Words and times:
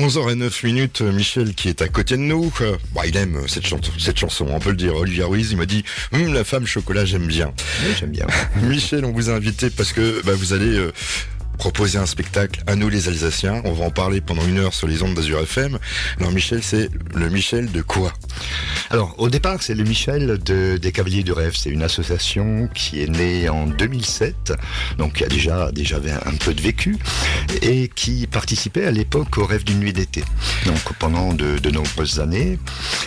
11h09 0.00 0.64
minutes, 0.64 1.02
Michel 1.02 1.54
qui 1.54 1.68
est 1.68 1.82
à 1.82 1.88
côté 1.88 2.16
de 2.16 2.22
nous, 2.22 2.50
bah, 2.94 3.02
il 3.06 3.16
aime 3.18 3.42
cette, 3.46 3.66
chanson, 3.66 3.92
cette 3.98 4.18
chanson, 4.18 4.46
on 4.48 4.58
peut 4.58 4.70
le 4.70 4.76
dire. 4.76 4.96
Olivier 4.96 5.24
Ruiz, 5.24 5.48
il 5.50 5.58
m'a 5.58 5.66
dit, 5.66 5.84
hum, 6.12 6.32
la 6.32 6.42
femme 6.42 6.66
chocolat, 6.66 7.04
j'aime 7.04 7.26
bien. 7.26 7.52
Oui, 7.84 7.94
j'aime 7.98 8.10
bien. 8.10 8.26
Michel, 8.62 9.04
on 9.04 9.12
vous 9.12 9.28
a 9.28 9.34
invité 9.34 9.68
parce 9.68 9.92
que 9.92 10.22
bah, 10.24 10.32
vous 10.34 10.54
allez 10.54 10.74
euh, 10.74 10.92
proposer 11.60 11.98
un 11.98 12.06
spectacle 12.06 12.62
à 12.66 12.74
nous 12.74 12.88
les 12.88 13.08
Alsaciens. 13.08 13.60
On 13.66 13.72
va 13.72 13.84
en 13.84 13.90
parler 13.90 14.22
pendant 14.22 14.42
une 14.46 14.56
heure 14.56 14.72
sur 14.72 14.88
les 14.88 15.02
ondes 15.02 15.14
d'Azur 15.14 15.40
FM. 15.40 15.78
Alors 16.18 16.32
Michel, 16.32 16.62
c'est 16.62 16.88
le 17.14 17.28
Michel 17.28 17.70
de 17.70 17.82
quoi 17.82 18.14
Alors 18.88 19.14
au 19.18 19.28
départ, 19.28 19.62
c'est 19.62 19.74
le 19.74 19.84
Michel 19.84 20.38
de, 20.38 20.78
des 20.78 20.90
Cavaliers 20.90 21.22
du 21.22 21.32
Rêve. 21.32 21.52
C'est 21.54 21.68
une 21.68 21.82
association 21.82 22.66
qui 22.74 23.02
est 23.02 23.08
née 23.08 23.50
en 23.50 23.66
2007, 23.66 24.54
donc 24.96 25.16
qui 25.16 25.24
a 25.24 25.28
déjà, 25.28 25.70
déjà 25.70 25.98
un 26.24 26.34
peu 26.36 26.54
de 26.54 26.62
vécu, 26.62 26.96
et 27.60 27.88
qui 27.94 28.26
participait 28.26 28.86
à 28.86 28.90
l'époque 28.90 29.36
au 29.36 29.44
Rêve 29.44 29.64
d'une 29.64 29.80
nuit 29.80 29.92
d'été. 29.92 30.24
Donc 30.64 30.80
pendant 30.98 31.34
de, 31.34 31.58
de 31.58 31.70
nombreuses 31.70 32.20
années. 32.20 32.58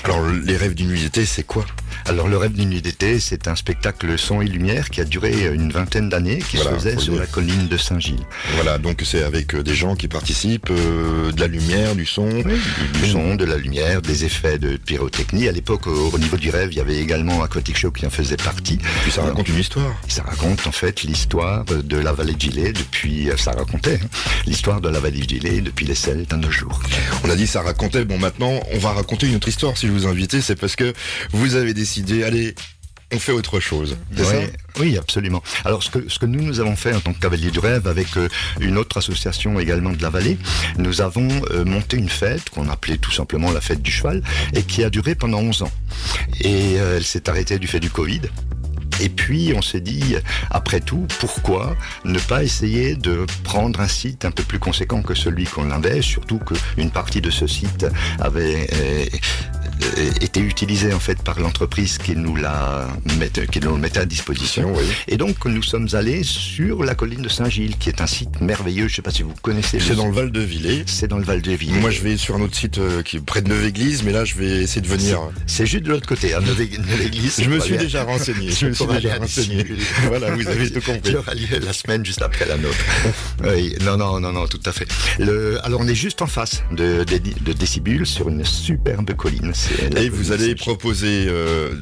Alors 0.04 0.28
les 0.30 0.58
Rêves 0.58 0.76
d'une 0.76 0.90
nuit 0.90 1.02
d'été, 1.02 1.26
c'est 1.26 1.44
quoi? 1.44 1.66
Alors 2.06 2.28
le 2.28 2.36
rêve 2.36 2.52
d'une 2.52 2.70
nuit 2.70 2.82
d'été, 2.82 3.20
c'est 3.20 3.48
un 3.48 3.56
spectacle 3.56 4.18
son 4.18 4.42
et 4.42 4.46
lumière 4.46 4.90
qui 4.90 5.00
a 5.00 5.06
duré 5.06 5.48
une 5.54 5.72
vingtaine 5.72 6.10
d'années, 6.10 6.40
qui 6.40 6.58
se 6.58 6.68
faisait 6.68 6.98
sur 6.98 7.16
la 7.16 7.26
colline 7.26 7.68
de 7.68 7.78
Saint-Gilles. 7.78 8.26
Voilà, 8.56 8.78
donc 8.78 9.02
c'est 9.04 9.24
avec 9.24 9.56
euh, 9.56 9.64
des 9.64 9.74
gens 9.74 9.96
qui 9.96 10.08
participent, 10.08 10.70
euh, 10.70 11.32
de 11.32 11.40
la 11.40 11.48
lumière, 11.48 11.96
du 11.96 12.06
son. 12.06 12.28
du, 12.28 13.10
son, 13.10 13.36
de 13.36 13.46
la 13.46 13.58
lumière, 13.58 14.02
des 14.02 14.26
effets 14.26 14.58
de 14.58 14.78
pyrotechnie. 14.78 15.48
À 15.48 15.52
l'époque, 15.52 15.88
au, 15.88 16.18
niveau 16.18 16.38
du 16.38 16.50
rêve, 16.50 16.70
il 16.72 16.78
y 16.78 16.82
avait 16.82 16.98
également 16.98 17.42
Aquatic 17.44 17.78
Show 17.78 17.92
qui 17.92 18.06
en 18.06 18.10
faisait 18.10 18.38
partie. 18.38 18.78
Puis 19.04 19.12
ça 19.12 19.24
raconte 19.24 19.50
une 19.50 19.60
histoire. 19.60 19.96
Ça 20.08 20.24
raconte 20.24 20.68
en 20.68 20.72
fait 20.72 21.04
l'histoire 21.04 21.66
de 21.66 21.98
la 21.98 22.12
vallée 22.12 22.34
de 22.34 22.42
Gilet 22.42 22.74
depuis, 22.74 23.30
euh, 23.30 23.38
ça 23.38 23.52
racontait 23.52 24.00
hein, 24.04 24.08
l'histoire 24.46 24.82
de 24.82 24.90
la 24.90 25.00
vallée 25.00 25.22
de 25.22 25.30
Gilet 25.30 25.62
depuis 25.62 25.86
les 25.86 25.96
Celtes 25.96 26.34
à 26.34 26.38
nos 26.38 26.52
jours. 26.52 26.82
On 27.24 27.30
a 27.30 27.36
dit 27.36 27.48
ça 27.48 27.62
racontait, 27.62 28.06
bon 28.06 28.18
maintenant 28.18 28.60
on 28.72 28.78
va 28.78 28.92
raconter 28.92 29.28
une 29.28 29.36
autre 29.36 29.48
histoire 29.48 29.78
si 29.78 29.88
je 29.88 29.92
vous 29.92 30.08
invite, 30.08 30.42
c'est 30.42 30.56
parce 30.56 30.76
que 30.76 30.94
vous 31.32 31.56
avez 31.56 31.74
décidé 31.74 32.24
allez, 32.24 32.56
on 33.14 33.20
fait 33.20 33.32
autre 33.32 33.60
chose. 33.60 33.98
Oui, 34.80 34.98
absolument. 34.98 35.44
Alors, 35.66 35.84
ce 35.84 35.92
que, 35.92 36.10
ce 36.10 36.18
que 36.18 36.26
nous, 36.26 36.42
nous 36.42 36.60
avons 36.60 36.76
fait 36.76 36.94
en 36.94 37.00
tant 37.00 37.14
que 37.14 37.20
Cavalier 37.20 37.52
du 37.52 37.60
Rêve, 37.60 37.88
avec 37.88 38.18
euh, 38.18 38.28
une 38.60 38.78
autre 38.78 38.98
association 38.98 39.60
également 39.60 39.92
de 39.92 40.02
la 40.02 40.10
vallée, 40.10 40.38
nous 40.78 41.02
avons 41.02 41.28
euh, 41.52 41.64
monté 41.64 41.98
une 41.98 42.10
fête 42.10 42.50
qu'on 42.50 42.70
appelait 42.70 42.98
tout 42.98 43.12
simplement 43.12 43.52
la 43.52 43.62
fête 43.62 43.82
du 43.82 43.92
cheval, 43.92 44.24
et 44.54 44.64
qui 44.64 44.84
a 44.84 44.90
duré 44.90 45.16
pendant 45.16 45.40
11 45.40 45.64
ans. 45.64 45.72
Et 46.42 46.80
euh, 46.80 46.98
elle 46.98 47.04
s'est 47.04 47.30
arrêtée 47.30 47.60
du 47.60 47.68
fait 47.68 47.80
du 47.80 47.90
Covid. 47.90 48.22
Et 49.02 49.10
puis 49.10 49.54
on 49.56 49.62
s'est 49.62 49.82
dit, 49.82 50.16
après 50.52 50.80
tout, 50.80 51.08
pourquoi 51.20 51.76
ne 52.06 52.20
pas 52.20 52.44
essayer 52.44 52.96
de 52.96 53.26
prendre 53.44 53.80
un 53.80 53.88
site 53.88 54.24
un 54.24 54.32
peu 54.32 54.44
plus 54.44 54.60
conséquent 54.60 55.02
que 55.02 55.16
celui 55.16 55.46
qu'on 55.46 55.72
avait, 55.72 56.02
surtout 56.02 56.40
qu'une 56.40 56.92
partie 56.92 57.20
de 57.20 57.32
ce 57.32 57.48
site 57.48 57.88
avait 58.20 58.70
euh, 59.98 60.12
été 60.22 60.40
utilisé 60.40 60.94
en 60.94 61.00
fait 61.00 61.22
par 61.22 61.40
l'entreprise 61.40 61.98
qui 61.98 62.16
nous 62.16 62.36
la 62.36 62.88
met, 63.20 63.30
qui 63.30 63.60
nous 63.60 63.78
mettait 63.78 64.00
à 64.00 64.06
disposition. 64.06 64.74
Et 65.08 65.18
donc 65.18 65.46
nous 65.46 65.64
sommes 65.64 65.88
allés 65.94 66.24
sur 66.24 66.84
la 66.84 66.96
colline 66.96 67.22
de 67.22 67.30
Saint-Gilles, 67.30 67.78
qui 67.78 67.90
est 67.90 68.02
un 68.02 68.08
site 68.08 68.42
merveilleux. 68.42 68.88
Je 68.88 68.94
ne 68.94 68.96
sais 68.96 69.02
pas 69.02 69.12
si 69.12 69.24
vous 69.24 69.34
connaissez. 69.42 69.80
C'est 69.80 69.96
dans 69.96 70.08
le 70.08 70.14
Val 70.14 70.32
de 70.32 70.40
Villers. 70.40 70.84
C'est 70.88 71.08
dans 71.08 71.18
le 71.18 71.24
Val 71.24 71.42
de 71.42 71.52
Villers. 71.52 71.80
Moi, 71.80 71.90
je 71.90 72.02
vais 72.02 72.18
sur 72.18 72.36
un 72.36 72.42
autre 72.42 72.56
site 72.56 72.78
euh, 72.78 73.02
qui 73.02 73.18
est 73.18 73.20
près 73.20 73.42
de 73.42 73.50
Neuve-Église, 73.50 74.04
mais 74.04 74.12
là, 74.12 74.26
je 74.26 74.36
vais 74.36 74.64
essayer 74.64 74.82
de 74.82 74.88
venir. 74.88 75.20
C'est 75.48 75.66
juste 75.66 75.84
de 75.84 75.90
l'autre 75.90 76.08
côté, 76.08 76.34
à 76.34 76.40
Neuve-Église. 76.40 77.42
je 77.42 77.50
me 77.50 77.60
suis 77.60 77.78
déjà 77.78 78.04
renseigné. 78.04 78.52
Je 78.52 78.68
me 78.68 78.74
suis 78.74 78.86
déjà 78.88 79.16
renseigné. 79.18 79.66
voilà, 80.08 80.32
vous 80.32 80.48
avez 80.48 80.72
tout 80.72 80.82
compris. 80.82 81.02
Qui 81.02 81.16
aura 81.16 81.34
lieu 81.34 81.60
la 81.62 81.74
semaine 81.74 82.06
juste 82.06 82.22
après 82.22 82.46
la 82.46 82.58
nôtre. 82.58 82.78
oui, 83.44 83.76
non, 83.84 83.98
non, 83.98 84.20
non, 84.20 84.32
non, 84.32 84.48
tout 84.48 84.62
à 84.66 84.72
fait. 84.72 84.88
Le, 85.20 85.64
alors, 85.66 85.82
on 85.82 85.88
est 85.88 85.96
juste 85.96 86.22
en 86.22 86.28
face 86.28 86.64
de, 86.72 87.04
de, 87.04 87.20
de 87.42 87.54
Décibule 87.54 88.06
sur 88.06 88.30
une 88.30 88.46
superbe 88.46 89.14
colline. 89.16 89.54
Et 89.96 90.10
vous 90.10 90.32
allez 90.32 90.56
proposer 90.56 91.26
euh, 91.28 91.76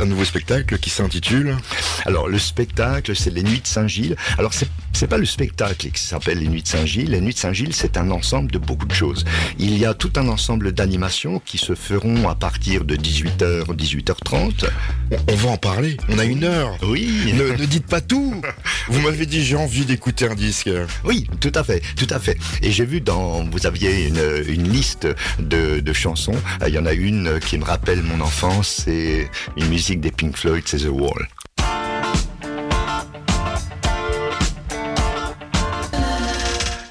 un 0.00 0.04
nouveau 0.06 0.24
spectacle 0.24 0.78
qui 0.78 0.90
s'intitule 0.90 1.56
Alors 2.04 2.28
le 2.28 2.38
spectacle, 2.38 3.14
c'est 3.16 3.30
les 3.30 3.42
Nuits 3.42 3.60
de 3.60 3.66
Saint-Gilles. 3.66 4.16
Alors 4.38 4.54
c'est 4.54 4.68
c'est 4.98 5.06
pas 5.06 5.16
le 5.16 5.26
spectacle 5.26 5.92
qui 5.92 6.02
s'appelle 6.02 6.40
les 6.40 6.48
Nuits 6.48 6.64
de 6.64 6.66
Saint-Gilles. 6.66 7.12
Les 7.12 7.20
Nuits 7.20 7.32
de 7.32 7.38
Saint-Gilles, 7.38 7.72
c'est 7.72 7.96
un 7.96 8.10
ensemble 8.10 8.50
de 8.50 8.58
beaucoup 8.58 8.84
de 8.84 8.92
choses. 8.92 9.24
Il 9.56 9.78
y 9.78 9.86
a 9.86 9.94
tout 9.94 10.10
un 10.16 10.26
ensemble 10.26 10.72
d'animations 10.72 11.38
qui 11.38 11.56
se 11.56 11.76
feront 11.76 12.28
à 12.28 12.34
partir 12.34 12.84
de 12.84 12.96
18h, 12.96 13.66
18h30. 13.76 14.68
On 15.28 15.36
va 15.36 15.50
en 15.50 15.56
parler. 15.56 15.98
On 16.08 16.18
a 16.18 16.24
une 16.24 16.42
heure. 16.42 16.76
Oui. 16.82 17.32
Ne, 17.38 17.56
ne 17.56 17.66
dites 17.66 17.86
pas 17.86 18.00
tout. 18.00 18.42
Vous 18.88 19.00
m'avez 19.02 19.24
dit 19.24 19.44
j'ai 19.44 19.54
envie 19.54 19.84
d'écouter 19.84 20.26
un 20.28 20.34
disque. 20.34 20.68
Oui, 21.04 21.28
tout 21.40 21.52
à 21.54 21.62
fait, 21.62 21.80
tout 21.94 22.08
à 22.10 22.18
fait. 22.18 22.36
Et 22.62 22.72
j'ai 22.72 22.84
vu 22.84 23.00
dans, 23.00 23.44
vous 23.44 23.66
aviez 23.66 24.08
une, 24.08 24.42
une 24.48 24.68
liste 24.68 25.06
de, 25.38 25.78
de 25.78 25.92
chansons. 25.92 26.34
Il 26.66 26.74
y 26.74 26.78
en 26.78 26.86
a 26.86 26.92
une 26.94 27.38
qui 27.38 27.58
me 27.58 27.64
rappelle 27.64 28.02
mon 28.02 28.20
enfance. 28.20 28.82
C'est 28.84 29.30
une 29.56 29.68
musique 29.68 30.00
des 30.00 30.10
Pink 30.10 30.36
Floyd, 30.36 30.64
c'est 30.66 30.78
The 30.78 30.88
Wall. 30.90 31.28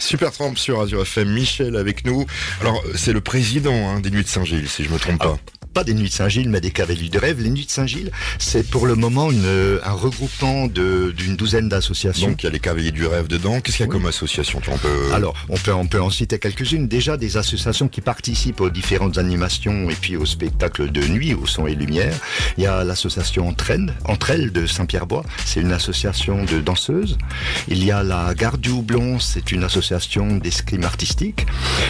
Super 0.07 0.31
Tramp 0.31 0.55
sur 0.55 0.77
Radio 0.77 1.01
FM, 1.01 1.27
Michel 1.27 1.75
avec 1.75 2.05
nous. 2.05 2.25
Alors, 2.61 2.81
c'est 2.95 3.11
le 3.11 3.19
président 3.19 3.89
hein, 3.89 3.99
des 3.99 4.09
Nuits 4.09 4.23
de 4.23 4.29
Saint-Gilles, 4.29 4.69
si 4.69 4.85
je 4.85 4.89
me 4.89 4.97
trompe 4.97 5.19
pas 5.19 5.37
pas 5.77 5.83
des 5.83 5.93
Nuits 5.93 6.09
de 6.09 6.13
Saint-Gilles, 6.13 6.49
mais 6.49 6.59
des 6.59 6.71
Cavaliers 6.71 7.09
de 7.09 7.19
Rêve. 7.19 7.39
Les 7.39 7.51
Nuits 7.51 7.67
de 7.67 7.69
Saint-Gilles, 7.69 8.09
c'est 8.39 8.67
pour 8.67 8.87
le 8.87 8.95
moment 8.95 9.29
une, 9.29 9.79
un 9.83 9.91
regroupement 9.91 10.65
d'une 10.65 11.35
douzaine 11.35 11.69
d'associations. 11.69 12.29
Donc 12.29 12.41
il 12.41 12.47
y 12.47 12.49
a 12.49 12.51
les 12.51 12.59
Cavaliers 12.59 12.89
du 12.89 13.05
Rêve 13.05 13.27
dedans. 13.27 13.61
Qu'est-ce 13.61 13.77
qu'il 13.77 13.85
y 13.85 13.89
a 13.89 13.91
comme 13.91 14.07
association 14.07 14.59
on 14.67 14.77
peut... 14.79 15.13
Alors, 15.13 15.35
on 15.49 15.55
peut, 15.55 15.73
on 15.75 15.85
peut 15.85 16.01
en 16.01 16.09
citer 16.09 16.39
quelques-unes. 16.39 16.87
Déjà, 16.87 17.15
des 17.15 17.37
associations 17.37 17.89
qui 17.89 18.01
participent 18.01 18.59
aux 18.59 18.71
différentes 18.71 19.19
animations 19.19 19.87
et 19.91 19.93
puis 19.93 20.17
aux 20.17 20.25
spectacles 20.25 20.91
de 20.91 21.05
nuit, 21.07 21.35
au 21.35 21.45
son 21.45 21.67
et 21.67 21.75
lumière. 21.75 22.15
Il 22.57 22.63
y 22.63 22.67
a 22.67 22.83
l'association 22.83 23.47
Entraîne, 23.47 23.93
Entre 24.05 24.31
elles 24.31 24.51
de 24.51 24.65
Saint-Pierre-Bois. 24.65 25.25
C'est 25.45 25.61
une 25.61 25.73
association 25.73 26.43
de 26.43 26.59
danseuses. 26.59 27.19
Il 27.67 27.85
y 27.85 27.91
a 27.91 28.01
la 28.01 28.33
Garde 28.33 28.61
du 28.61 28.71
Houblon. 28.71 29.19
C'est 29.19 29.51
une 29.51 29.63
association 29.63 30.37
d'escrime 30.37 30.85
artistique. 30.85 31.45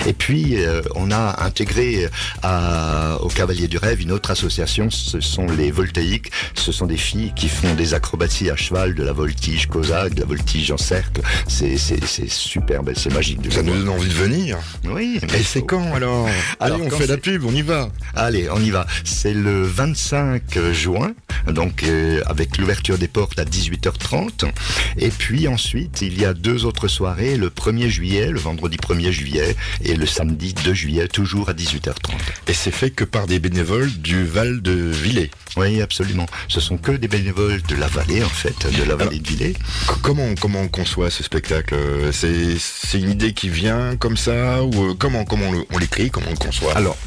Et 0.06 0.14
puis, 0.14 0.58
euh, 0.58 0.81
on 0.96 1.09
a 1.09 1.42
intégré 1.42 2.09
à, 2.44 3.18
aux 3.22 3.30
Cavaliers 3.30 3.69
du 3.69 3.77
rêve, 3.78 4.02
une 4.02 4.12
autre 4.12 4.32
association, 4.32 4.90
ce 4.90 5.20
sont 5.20 5.48
les 5.48 5.72
voltaïques. 5.72 6.32
Ce 6.56 6.72
sont 6.72 6.86
des 6.86 6.98
filles 6.98 7.34
qui 7.36 7.50
font 7.50 7.74
des 7.76 7.94
acrobaties 7.94 8.50
à 8.50 8.56
cheval, 8.56 8.96
de 8.96 9.04
la 9.04 9.14
voltige 9.14 9.68
cosaque, 9.68 10.16
de 10.16 10.22
la 10.22 10.26
voltige 10.26 10.72
en 10.72 10.78
cercle. 10.78 11.22
C'est, 11.48 11.78
superbe, 12.28 12.92
c'est 12.96 13.14
magique. 13.14 13.40
Ça 13.52 13.62
nous 13.62 13.74
donne 13.74 13.90
envie 13.90 14.10
de 14.10 14.14
venir. 14.14 14.58
Oui. 14.86 15.20
Et 15.38 15.44
c'est 15.44 15.62
quand 15.62 15.94
alors 15.94 16.28
Allez, 16.60 16.82
on 16.82 16.90
fait 16.90 17.08
la 17.08 17.18
pub, 17.18 17.46
on 17.46 17.54
y 17.54 17.62
va. 17.62 17.90
Allez, 18.16 18.50
on 18.50 18.60
y 18.60 18.70
va. 18.70 18.86
C'est 19.04 19.34
le 19.34 19.64
25 19.64 20.72
juin, 20.72 21.14
donc 21.48 21.84
euh, 21.84 22.22
avec 22.26 22.58
l'ouverture 22.58 22.98
des 22.98 23.08
portes 23.08 23.40
à 23.40 23.46
18h30. 23.46 24.50
Et 24.98 25.10
puis 25.10 25.48
ensuite, 25.48 26.02
il 26.02 26.20
y 26.20 26.26
a 26.26 26.34
deux 26.34 26.66
autres 26.66 26.88
soirées, 26.88 27.38
le 27.38 27.50
1er 27.50 27.88
juillet, 27.88 28.30
le 28.30 28.40
vendredi 28.40 28.78
1er 28.78 29.12
juillet, 29.12 29.56
et 29.84 29.96
le 29.96 30.06
samedi 30.06 30.54
2 30.54 30.74
juillet, 30.74 31.08
toujours 31.08 31.50
à 31.50 31.54
18h30. 31.54 32.14
Et 32.48 32.54
c'est 32.54 32.72
fait 32.72 32.90
que 32.90 33.04
par 33.04 33.28
des 33.28 33.40
bénévoles 33.40 33.67
du 33.98 34.26
Val 34.26 34.62
de 34.62 34.72
Villers. 34.72 35.30
Oui, 35.58 35.82
absolument. 35.82 36.26
Ce 36.48 36.60
sont 36.60 36.78
que 36.78 36.92
des 36.92 37.08
bénévoles 37.08 37.62
de 37.64 37.76
la 37.76 37.88
vallée, 37.88 38.24
en 38.24 38.30
fait, 38.30 38.56
de 38.72 38.84
la 38.84 38.96
vallée 38.96 39.20
de 39.20 39.28
Villers. 39.28 39.56
Comment, 40.02 40.36
comment 40.40 40.62
on 40.62 40.68
conçoit 40.70 41.10
ce 41.10 41.22
spectacle? 41.24 41.76
C'est 42.12 43.00
une 43.00 43.12
idée 43.12 43.34
qui 43.34 43.50
vient 43.50 43.98
comme 43.98 44.16
ça 44.16 44.64
Ou 44.64 44.92
euh, 44.92 44.94
comment, 44.98 45.26
comment 45.26 45.52
on 45.70 45.78
l'écrit 45.78 46.10
Comment 46.10 46.28
on 46.30 46.32
le 46.32 46.38
conçoit? 46.38 46.78
Alors, 46.78 46.98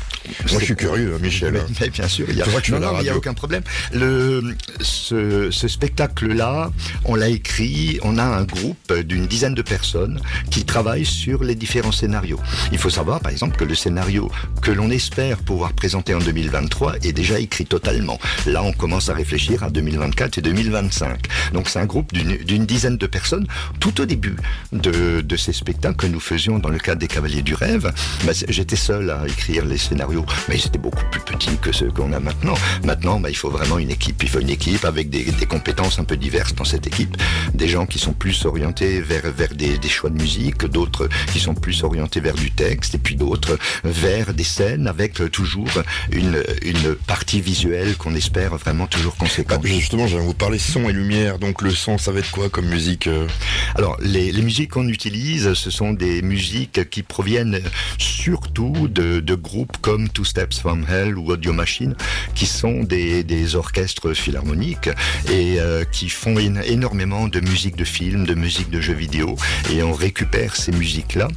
moi, 0.51 0.61
je 0.61 0.65
suis 0.65 0.77
curieux, 0.77 1.19
Michel. 1.21 1.63
Mais, 1.81 1.89
bien 1.89 2.09
sûr, 2.09 2.27
il 2.29 2.37
y 2.37 2.43
a, 2.43 2.47
non, 2.79 3.01
y 3.01 3.09
a 3.09 3.17
aucun 3.17 3.35
problème. 3.35 3.63
Le, 3.93 4.57
ce, 4.81 5.51
ce 5.51 5.69
spectacle-là, 5.69 6.71
on 7.05 7.15
l'a 7.15 7.29
écrit, 7.29 7.99
on 8.03 8.19
a 8.19 8.25
un 8.25 8.45
groupe 8.45 8.93
d'une 8.93 9.27
dizaine 9.27 9.55
de 9.55 9.63
personnes 9.63 10.21
qui 10.51 10.65
travaillent 10.65 11.07
sur 11.07 11.43
les 11.43 11.55
différents 11.55 11.93
scénarios. 11.93 12.41
Il 12.73 12.79
faut 12.79 12.91
savoir, 12.91 13.21
par 13.21 13.33
exemple, 13.33 13.57
que 13.57 13.65
le 13.65 13.75
scénario 13.75 14.31
que 14.63 14.71
l'on 14.71 14.91
espère 14.91 15.39
pouvoir 15.39 15.73
présenter 15.73 16.15
en 16.15 16.19
2023 16.19 16.97
est 17.03 17.13
déjà 17.13 17.39
écrit 17.39 17.67
totalement. 17.67 18.19
Là, 18.47 18.63
on 18.63 18.73
commence 18.73 19.09
à 19.09 19.15
réfléchir 19.15 19.63
à 19.63 19.71
2024 19.71 20.39
et 20.39 20.43
2025. 20.43 21.27
Donc, 21.53 21.69
c'est 21.69 21.79
un 21.79 21.87
groupe 21.87 22.13
d'une 22.13 22.67
dizaine 22.67 22.97
de 22.97 23.07
personnes. 23.07 23.47
Tout 23.81 24.01
au 24.01 24.07
début 24.07 24.37
de, 24.73 25.21
de 25.21 25.37
ces 25.37 25.53
spectacles 25.53 25.97
que 25.97 26.07
nous 26.07 26.21
faisions 26.21 26.59
dans 26.59 26.69
le 26.69 26.79
cadre 26.79 27.01
des 27.01 27.09
Cavaliers 27.09 27.43
du 27.43 27.55
Rêve, 27.55 27.93
bah, 28.25 28.33
j'étais 28.49 28.77
seul 28.77 29.11
à 29.11 29.27
écrire 29.27 29.65
les 29.65 29.79
scénarios 29.79 30.10
mais 30.49 30.59
c'était 30.59 30.79
beaucoup 30.79 31.05
plus 31.11 31.21
petit 31.21 31.57
que 31.61 31.73
ce 31.73 31.85
qu'on 31.85 32.13
a 32.13 32.21
maintenant. 32.21 32.55
Maintenant, 32.85 33.21
bah, 33.21 33.31
il 33.31 33.37
faut 33.37 33.51
vraiment 33.51 33.79
une 33.79 33.91
équipe. 33.91 34.23
Il 34.23 34.29
faut 34.29 34.41
une 34.41 34.51
équipe 34.51 34.85
avec 34.85 35.11
des, 35.11 35.25
compétences 35.49 35.99
un 35.99 36.05
peu 36.05 36.17
diverses 36.17 36.55
dans 36.55 36.65
cette 36.65 36.87
équipe. 36.87 37.17
Des 37.55 37.69
gens 37.69 37.87
qui 37.87 37.99
sont 37.99 38.13
plus 38.13 38.45
orientés 38.45 39.01
vers, 39.01 39.31
vers 39.33 39.55
des, 39.55 39.79
choix 39.89 40.11
de 40.11 40.21
musique, 40.21 40.65
d'autres 40.67 41.09
qui 41.33 41.41
sont 41.41 41.55
plus 41.55 41.83
orientés 41.83 42.21
vers 42.21 42.35
du 42.35 42.51
texte, 42.51 42.95
et 42.95 42.99
puis 42.99 43.17
d'autres 43.17 43.59
vers 43.85 44.33
des 44.33 44.45
scènes 44.45 44.87
avec 44.87 45.31
toujours 45.33 45.69
une, 46.13 46.43
une 46.63 46.95
partie 46.95 47.41
visuelle 47.41 47.97
qu'on 47.97 48.15
espère 48.15 48.57
vraiment 48.57 48.87
toujours 48.87 49.17
conséquente. 49.17 49.63
Bah, 49.63 49.69
justement, 49.69 50.07
je 50.07 50.17
vais 50.17 50.25
vous 50.25 50.35
parler 50.35 50.59
son 50.59 50.89
et 50.89 50.93
lumière. 50.93 51.39
Donc 51.39 51.63
le 51.63 51.71
son, 51.71 51.99
ça 51.99 52.13
va 52.13 52.21
être 52.21 52.31
quoi 52.31 52.49
comme 52.49 52.67
musique 52.67 53.07
euh? 53.07 53.27
Alors, 53.75 53.97
les, 54.01 54.33
les 54.33 54.43
musiques 54.43 54.71
qu'on 54.71 54.89
utilise, 54.89 55.55
ce 55.55 55.71
sont 55.71 55.93
des 55.93 56.23
musiques 56.23 56.89
qui 56.91 57.03
proviennent 57.03 57.61
surtout 57.99 58.89
de, 58.89 59.35
groupes 59.35 59.77
comme 59.81 60.00
Two 60.09 60.25
Steps 60.25 60.59
from 60.59 60.85
Hell 60.89 61.19
ou 61.19 61.31
Audio 61.31 61.53
Machine, 61.53 61.95
qui 62.35 62.47
sont 62.47 62.85
des, 62.85 63.55
orchestres 63.55 64.15
philharmoniques 64.15 64.91
et 65.31 65.61
euh, 65.61 65.85
qui 65.85 66.09
font 66.09 66.39
énormément 66.39 67.27
de 67.29 67.41
musique 67.41 67.77
de 67.77 67.85
film, 67.85 68.25
de 68.25 68.35
musique 68.35 68.71
de 68.71 68.81
jeux 68.81 68.95
vidéo, 68.95 69.37
et 69.71 69.83
on 69.83 69.93
récupère 69.93 70.57
ces 70.57 70.73
musiques-là. 70.73 71.29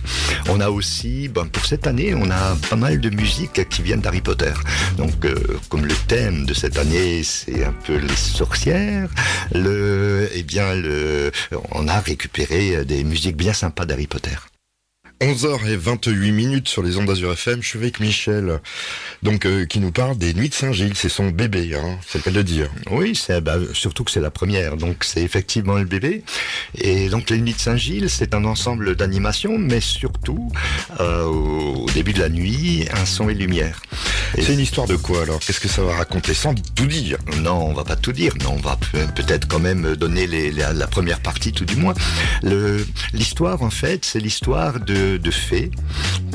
On 0.50 0.60
a 0.60 0.69
aussi, 0.69 1.27
ben, 1.27 1.45
pour 1.45 1.65
cette 1.65 1.88
année, 1.88 2.13
on 2.13 2.30
a 2.30 2.56
pas 2.69 2.75
mal 2.75 3.00
de 3.00 3.10
musiques 3.10 3.68
qui 3.69 3.81
viennent 3.81 4.01
d'Harry 4.01 4.21
Potter. 4.21 4.54
Donc, 4.98 5.25
euh, 5.25 5.36
comme 5.69 5.86
le 5.86 5.95
thème 6.07 6.45
de 6.45 6.54
cette 6.54 6.77
année, 6.77 7.24
c'est 7.24 7.63
un 7.63 7.74
peu 7.74 7.98
les 7.98 8.16
sorcières, 8.16 9.09
le, 9.54 10.30
eh 10.33 10.44
bien, 10.44 10.75
le, 10.75 11.31
on 11.71 11.88
a 11.88 12.00
récupéré 12.00 12.86
des 12.86 13.04
musiques 13.04 13.38
bien 13.38 13.54
sympas 13.54 13.86
d'Harry 13.86 14.07
Potter. 14.07 14.36
11h28 15.24 16.31
minutes 16.34 16.68
sur 16.68 16.84
les 16.84 16.98
ondes 16.98 17.06
d'Azur 17.06 17.31
FM. 17.31 17.64
Je 17.64 17.68
suis 17.70 17.80
avec 17.80 18.02
Michel, 18.02 18.60
donc 19.22 19.46
euh, 19.46 19.66
qui 19.66 19.80
nous 19.80 19.92
parle 19.92 20.18
des 20.18 20.34
Nuits 20.34 20.50
de 20.50 20.54
Saint-Gilles. 20.54 20.96
C'est 20.96 21.08
son 21.08 21.30
bébé, 21.30 21.75
hein, 21.75 21.98
c'est 22.06 22.25
le 22.25 22.31
de 22.34 22.42
dire. 22.42 22.70
Oui, 22.92 23.16
c'est 23.16 23.40
bah, 23.40 23.56
surtout 23.72 24.04
que 24.04 24.12
c'est 24.12 24.20
la 24.20 24.31
première, 24.31 24.75
donc 24.75 25.06
c'est 25.06 25.22
effectivement 25.22 25.75
le 25.75 25.86
bébé. 25.86 26.24
Et 26.78 27.08
donc 27.08 27.30
les 27.30 27.38
Nuits 27.38 27.54
de 27.54 27.60
Saint-Gilles, 27.60 28.10
c'est 28.10 28.34
un 28.34 28.44
ensemble 28.44 28.98
d'animations, 28.98 29.58
mais 29.58 29.80
surtout 29.80 30.52
euh, 31.00 31.24
au 31.24 31.86
début 31.94 32.12
de 32.12 32.19
la 32.19 32.28
nuit, 32.28 32.86
un 32.94 33.06
son 33.06 33.30
et 33.30 33.34
lumière. 33.34 33.81
C'est 34.35 34.53
une 34.53 34.59
histoire 34.59 34.88
de 34.88 34.95
quoi 34.95 35.21
alors 35.24 35.39
Qu'est-ce 35.39 35.59
que 35.59 35.68
ça 35.68 35.81
va 35.83 35.95
raconter 35.95 36.33
sans 36.33 36.56
tout 36.56 36.88
dire 36.88 37.18
Non, 37.41 37.68
on 37.68 37.74
va 37.74 37.83
pas 37.83 37.95
tout 37.95 38.12
dire, 38.12 38.33
mais 38.39 38.47
on 38.47 38.57
va 38.57 38.77
peut-être 39.15 39.47
quand 39.47 39.59
même 39.59 39.95
donner 39.95 40.27
la 40.51 40.88
première 40.88 41.19
partie 41.19 41.51
tout 41.51 41.65
du 41.65 41.75
moins. 41.75 41.94
L'histoire 43.13 43.62
en 43.62 43.69
fait, 43.69 44.06
c'est 44.06 44.19
l'histoire 44.19 44.80
de 44.80 44.94
de, 45.18 45.31
fées, 45.31 45.71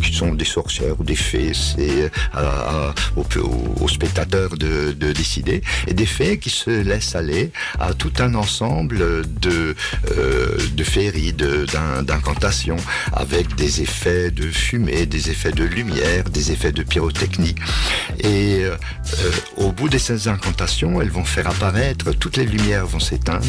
qui 0.03 0.13
sont 0.15 0.35
des 0.35 0.45
sorcières 0.45 0.99
ou 0.99 1.05
des 1.05 1.17
fées, 1.17 1.53
c'est 1.55 2.11
euh, 2.37 2.93
aux, 3.17 3.89
spectateurs 3.89 4.57
de, 4.57 4.93
décider, 5.13 5.63
et 5.87 5.95
des 5.95 6.07
fées 6.07 6.39
qui 6.39 6.51
se 6.51 6.71
laissent 6.71 7.15
aller 7.15 7.51
à 7.79 7.95
tout 7.95 8.13
un 8.19 8.35
ensemble 8.35 8.99
de, 9.41 9.75
euh, 10.17 10.59
de 10.73 10.85
féeries, 10.85 11.33
d'incantations, 11.33 12.77
avec 13.13 13.55
des 13.55 13.83
effets 13.83 14.31
de 14.31 14.51
fumée, 14.51 15.07
des 15.07 15.31
effets 15.31 15.53
de 15.53 15.65
lumière, 15.65 16.25
des 16.25 16.53
effets 16.53 16.73
de 16.73 16.83
pyrotechnie. 16.83 17.55
Et 18.21 18.65
euh, 18.65 18.77
au 19.57 19.73
bout 19.73 19.89
de 19.89 19.99
ces 19.99 20.29
incantations, 20.29 21.01
elles 21.01 21.11
vont 21.11 21.25
faire 21.25 21.49
apparaître, 21.49 22.13
toutes 22.13 22.37
les 22.37 22.47
lumières 22.47 22.87
vont 22.87 23.01
s'éteindre, 23.01 23.47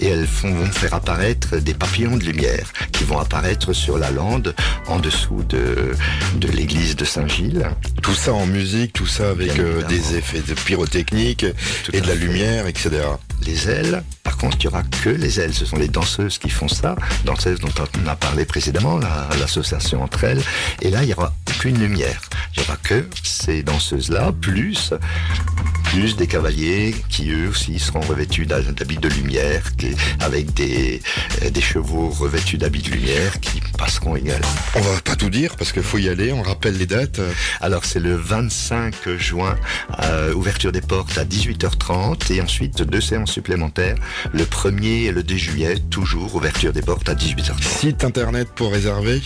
et 0.00 0.08
elles 0.08 0.26
vont 0.42 0.64
faire 0.66 0.94
apparaître 0.94 1.56
des 1.56 1.74
papillons 1.74 2.16
de 2.16 2.24
lumière 2.24 2.72
qui 2.92 3.04
vont 3.04 3.18
apparaître 3.18 3.72
sur 3.72 3.98
la 3.98 4.10
lande 4.10 4.54
en 4.88 4.98
dessous 4.98 5.42
de, 5.48 5.92
de 6.36 6.48
l'église 6.48 6.96
de 6.96 7.04
Saint-Gilles. 7.04 7.68
Tout 8.02 8.14
ça 8.14 8.32
en 8.32 8.46
musique, 8.46 8.92
tout 8.92 9.06
ça 9.06 9.30
avec 9.30 9.58
euh, 9.58 9.82
des 9.84 10.16
effets 10.16 10.42
de 10.42 10.54
pyrotechnique 10.54 11.44
et 11.92 12.00
de 12.00 12.06
la 12.06 12.14
lumière, 12.14 12.66
etc. 12.66 12.90
Les 13.44 13.68
ailes, 13.68 14.02
par 14.22 14.36
contre, 14.36 14.56
il 14.60 14.62
n'y 14.62 14.66
aura 14.68 14.82
que 14.82 15.10
les 15.10 15.40
ailes. 15.40 15.54
Ce 15.54 15.64
sont 15.64 15.76
les 15.76 15.88
danseuses 15.88 16.38
qui 16.38 16.50
font 16.50 16.68
ça, 16.68 16.96
danseuses 17.24 17.60
dont 17.60 17.68
on 18.04 18.08
a 18.08 18.16
parlé 18.16 18.44
précédemment, 18.44 18.98
l'association 19.38 20.02
entre 20.02 20.24
elles. 20.24 20.42
Et 20.82 20.90
là, 20.90 21.02
il 21.02 21.06
n'y 21.06 21.14
aura 21.14 21.32
aucune 21.50 21.78
lumière. 21.78 22.20
Il 22.56 22.60
n'y 22.60 22.68
aura 22.68 22.76
que 22.76 23.06
ces 23.22 23.62
danseuses-là, 23.62 24.32
plus 24.40 24.92
plus 25.92 26.16
des 26.16 26.26
cavaliers 26.26 26.94
qui 27.08 27.30
eux 27.30 27.48
aussi 27.48 27.78
seront 27.78 28.00
revêtus 28.00 28.44
d'habits 28.44 28.98
de 28.98 29.08
lumière, 29.08 29.62
avec 30.20 30.52
des, 30.54 31.00
euh, 31.42 31.50
des 31.50 31.60
chevaux 31.60 32.08
revêtus 32.10 32.58
d'habits 32.58 32.82
de 32.82 32.90
lumière 32.90 33.40
qui 33.40 33.60
passeront 33.78 34.16
également. 34.16 34.46
On 34.74 34.80
va 34.80 35.00
pas 35.00 35.16
tout 35.16 35.30
dire 35.30 35.54
parce 35.56 35.72
qu'il 35.72 35.82
faut 35.82 35.98
y 35.98 36.08
aller, 36.08 36.32
on 36.32 36.42
rappelle 36.42 36.76
les 36.76 36.86
dates. 36.86 37.20
Alors 37.60 37.84
c'est 37.84 38.00
le 38.00 38.14
25 38.14 39.16
juin, 39.16 39.56
euh, 40.02 40.34
ouverture 40.34 40.72
des 40.72 40.80
portes 40.80 41.16
à 41.18 41.24
18h30 41.24 42.32
et 42.32 42.42
ensuite 42.42 42.82
deux 42.82 43.00
séances 43.00 43.32
supplémentaires, 43.32 43.96
le 44.32 44.44
1er 44.44 45.06
et 45.06 45.12
le 45.12 45.22
2 45.22 45.36
juillet, 45.36 45.76
toujours 45.90 46.34
ouverture 46.34 46.72
des 46.72 46.82
portes 46.82 47.08
à 47.08 47.14
18h30. 47.14 47.62
Site 47.62 48.04
internet 48.04 48.48
pour 48.54 48.72
réserver? 48.72 49.22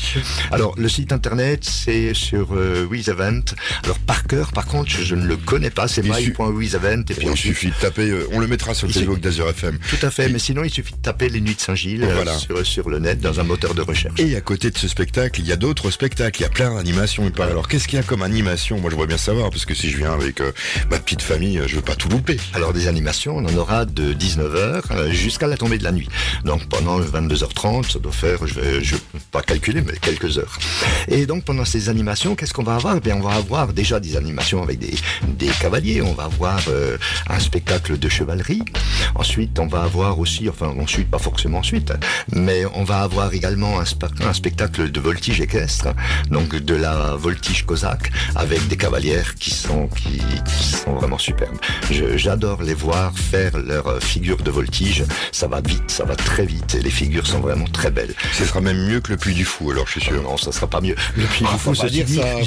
Alors 0.52 0.74
le 0.76 0.88
site 0.88 1.12
internet 1.12 1.64
c'est 1.64 2.09
sur 2.14 2.54
euh, 2.54 2.88
Event. 2.92 3.42
Alors 3.84 3.98
par 3.98 4.26
cœur 4.26 4.52
par 4.52 4.66
contre 4.66 4.90
je, 4.90 5.14
ne 5.14 5.26
le 5.26 5.36
connais 5.36 5.70
pas, 5.70 5.88
c'est 5.88 6.02
my.wizevent 6.02 7.04
et 7.08 7.14
puis 7.14 7.28
il 7.30 7.36
suffit 7.36 7.68
de 7.68 7.74
taper, 7.80 8.10
euh, 8.10 8.28
on 8.32 8.38
le 8.38 8.46
mettra 8.46 8.74
sur 8.74 8.86
le 8.86 8.92
Facebook 8.92 9.20
d'Azur 9.20 9.48
FM. 9.48 9.78
Tout 9.88 10.04
à 10.04 10.10
fait, 10.10 10.28
mais 10.28 10.38
sinon 10.38 10.64
il 10.64 10.70
suffit 10.70 10.92
de 10.92 10.98
taper 10.98 11.28
les 11.28 11.40
nuits 11.40 11.54
de 11.54 11.60
Saint-Gilles 11.60 12.04
euh, 12.04 12.24
sur, 12.38 12.66
sur 12.66 12.90
le 12.90 12.98
net 12.98 13.20
dans 13.20 13.40
un 13.40 13.44
moteur 13.44 13.74
de 13.74 13.82
recherche. 13.82 14.18
Et 14.20 14.36
à 14.36 14.40
côté 14.40 14.70
de 14.70 14.78
ce 14.78 14.88
spectacle, 14.88 15.40
il 15.40 15.46
y 15.46 15.52
a 15.52 15.56
d'autres 15.56 15.90
spectacles, 15.90 16.40
il 16.40 16.42
y 16.42 16.46
a 16.46 16.50
plein 16.50 16.74
d'animations. 16.74 17.30
Alors 17.38 17.68
qu'est-ce 17.68 17.88
qu'il 17.88 17.98
y 17.98 18.00
a 18.00 18.04
comme 18.04 18.22
animation? 18.22 18.78
Moi 18.78 18.90
je 18.90 18.94
voudrais 18.94 19.08
bien 19.08 19.16
savoir, 19.16 19.50
parce 19.50 19.64
que 19.64 19.74
si 19.74 19.90
je 19.90 19.96
viens 19.96 20.12
avec 20.12 20.40
euh, 20.40 20.52
ma 20.90 20.98
petite 20.98 21.22
famille, 21.22 21.60
je 21.66 21.76
veux 21.76 21.82
pas 21.82 21.96
tout 21.96 22.08
louper. 22.08 22.36
Alors 22.54 22.72
des 22.72 22.88
animations, 22.88 23.36
on 23.36 23.44
en 23.44 23.56
aura 23.56 23.84
de 23.84 24.12
19h 24.12 24.82
euh, 24.90 25.10
jusqu'à 25.10 25.46
la 25.46 25.56
tombée 25.56 25.78
de 25.78 25.84
la 25.84 25.92
nuit. 25.92 26.08
Donc 26.44 26.68
pendant 26.68 27.00
22h30, 27.00 27.92
ça 27.92 27.98
doit 27.98 28.12
faire, 28.12 28.46
je 28.46 28.54
vais, 28.54 28.82
je 28.82 28.96
pas 29.30 29.42
calculer, 29.42 29.82
mais 29.82 29.94
quelques 30.00 30.38
heures. 30.38 30.58
Et 31.08 31.26
donc 31.26 31.44
pendant 31.44 31.64
ces 31.64 31.88
animations, 31.88 31.99
qu'est-ce 32.36 32.54
qu'on 32.54 32.62
va 32.62 32.76
avoir? 32.76 32.96
Eh 32.96 33.00
bien, 33.00 33.16
on 33.16 33.20
va 33.20 33.34
avoir 33.34 33.72
déjà 33.72 34.00
des 34.00 34.16
animations 34.16 34.62
avec 34.62 34.78
des, 34.78 34.94
des 35.28 35.50
cavaliers, 35.60 36.02
on 36.02 36.14
va 36.14 36.24
avoir 36.24 36.60
euh, 36.68 36.96
un 37.28 37.38
spectacle 37.38 37.98
de 37.98 38.08
chevalerie. 38.08 38.62
Ensuite, 39.14 39.58
on 39.58 39.66
va 39.66 39.82
avoir 39.82 40.18
aussi, 40.18 40.48
enfin 40.48 40.74
ensuite, 40.80 41.10
pas 41.10 41.18
forcément 41.18 41.58
ensuite, 41.58 41.92
mais 42.32 42.64
on 42.74 42.84
va 42.84 43.02
avoir 43.02 43.32
également 43.34 43.80
un, 43.80 43.84
un 44.26 44.32
spectacle 44.32 44.90
de 44.90 45.00
voltige 45.00 45.40
équestre, 45.40 45.88
donc 46.30 46.54
de 46.56 46.74
la 46.74 47.16
voltige 47.16 47.66
cosaque, 47.66 48.10
avec 48.34 48.66
des 48.68 48.76
cavalières 48.76 49.34
qui 49.34 49.50
sont, 49.50 49.88
qui, 49.88 50.20
sont 50.48 50.94
vraiment 50.94 51.18
superbes. 51.18 51.58
J'adore 52.16 52.62
les 52.62 52.74
voir 52.74 53.16
faire 53.16 53.58
leur 53.58 54.02
figure 54.02 54.38
de 54.38 54.50
voltige. 54.50 55.04
Ça 55.32 55.48
va 55.48 55.60
vite, 55.60 55.90
ça 55.90 56.04
va 56.04 56.16
très 56.16 56.46
vite, 56.46 56.76
et 56.76 56.82
les 56.82 56.90
figures 56.90 57.26
sont 57.26 57.40
vraiment 57.40 57.66
très 57.66 57.90
belles. 57.90 58.14
Ce 58.32 58.44
sera 58.44 58.60
même 58.60 58.86
mieux 58.86 59.00
que 59.00 59.12
le 59.12 59.18
Puy 59.18 59.34
du 59.34 59.44
Fou, 59.44 59.70
alors 59.70 59.86
je 59.86 59.92
suis 59.92 60.00
sûr. 60.00 60.22
non, 60.22 60.36
ça 60.36 60.52
sera 60.52 60.66
pas 60.66 60.80
mieux. 60.80 60.96
Le 61.16 61.24
Puy 61.24 61.44
du 61.44 61.58
Fou, 61.58 61.74
c'est 61.74 61.89
dire 61.90 62.08
ça. 62.08 62.40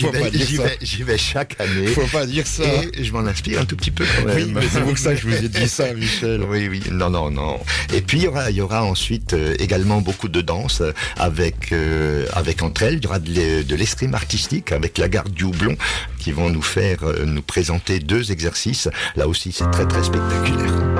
J'y 0.81 1.03
vais, 1.03 1.17
chaque 1.17 1.59
année. 1.59 1.87
Faut 1.87 2.07
pas 2.07 2.25
dire 2.25 2.47
ça. 2.47 2.63
Et 2.93 3.03
je 3.03 3.13
m'en 3.13 3.19
inspire 3.19 3.61
un 3.61 3.65
tout 3.65 3.75
petit 3.75 3.91
peu 3.91 4.05
quand 4.15 4.25
même. 4.25 4.35
Oui, 4.35 4.51
mais 4.53 4.61
c'est 4.71 4.81
pour 4.81 4.97
ça 4.97 5.13
que 5.13 5.21
je 5.21 5.27
vous 5.27 5.45
ai 5.45 5.49
dit 5.49 5.67
ça, 5.67 5.93
Michel. 5.95 6.43
Oui, 6.43 6.67
oui. 6.67 6.83
Non, 6.91 7.09
non, 7.09 7.29
non. 7.29 7.59
Et 7.93 8.01
puis 8.01 8.19
il 8.19 8.23
y 8.23 8.27
aura, 8.27 8.49
il 8.49 8.57
y 8.57 8.61
aura 8.61 8.83
ensuite 8.83 9.33
euh, 9.33 9.55
également 9.59 10.01
beaucoup 10.01 10.29
de 10.29 10.41
danse 10.41 10.81
avec 11.17 11.71
euh, 11.71 12.25
avec 12.33 12.63
entre 12.63 12.83
elles, 12.83 12.95
il 12.95 13.03
y 13.03 13.07
aura 13.07 13.19
de 13.19 13.75
l'escrime 13.75 14.15
artistique 14.15 14.71
avec 14.71 14.97
la 14.97 15.09
garde 15.09 15.31
du 15.31 15.43
houblon 15.43 15.75
qui 16.19 16.31
vont 16.31 16.49
nous 16.49 16.61
faire 16.61 17.03
euh, 17.03 17.25
nous 17.25 17.41
présenter 17.41 17.99
deux 17.99 18.31
exercices. 18.31 18.89
Là 19.15 19.27
aussi, 19.27 19.51
c'est 19.51 19.69
très 19.71 19.87
très 19.87 20.03
spectaculaire. 20.03 20.92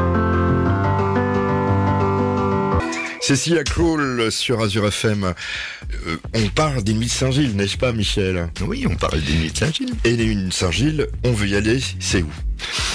Cécilia 3.24 3.64
Kroll 3.64 4.30
sur 4.34 4.60
Azure 4.60 4.88
FM. 4.88 5.24
Euh, 5.24 6.18
on 6.34 6.50
parle 6.50 6.84
des 6.84 6.94
nuits 6.94 7.06
de 7.06 7.12
Saint-Gilles, 7.12 7.56
n'est-ce 7.56 7.78
pas, 7.78 7.94
Michel? 7.94 8.50
Oui, 8.68 8.86
on 8.86 8.96
parle 8.96 9.22
des 9.22 9.36
nuits 9.36 9.50
de 9.50 9.58
Saint-Gilles. 9.58 9.94
Et 10.04 10.18
les 10.18 10.26
nuits 10.26 10.50
de 10.50 10.52
Saint-Gilles, 10.52 11.08
on 11.24 11.32
veut 11.32 11.48
y 11.48 11.56
aller, 11.56 11.80
c'est 12.02 12.22
où? 12.22 12.30